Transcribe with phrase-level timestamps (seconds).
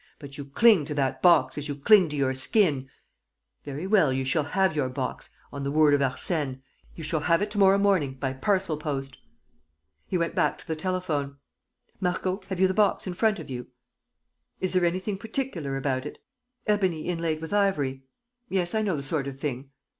[0.17, 2.89] But you cling to that box as you cling to your skin....
[3.63, 5.29] Very well, you shall have your box...
[5.53, 6.59] on the word of Arsène...
[6.95, 9.19] you shall have it to morrow morning, by parcel post!"
[10.07, 11.37] He went back to the telephone:
[11.99, 13.67] "Marco, have you the box in front of you?...
[14.59, 16.17] Is there anything particular about it?...
[16.65, 18.01] Ebony inlaid with ivory....
[18.49, 19.69] Yes, I know the sort of thing.